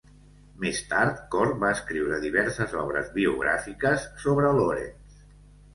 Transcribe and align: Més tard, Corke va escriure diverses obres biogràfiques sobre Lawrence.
Més 0.61 0.79
tard, 0.93 1.19
Corke 1.35 1.61
va 1.65 1.69
escriure 1.77 2.19
diverses 2.25 2.75
obres 2.85 3.13
biogràfiques 3.19 4.09
sobre 4.27 4.57
Lawrence. 4.59 5.25